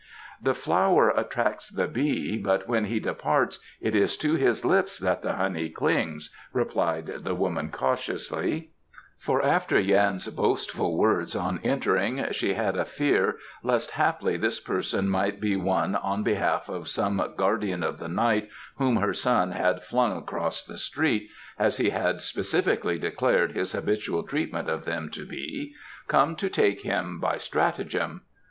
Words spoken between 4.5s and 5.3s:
lips that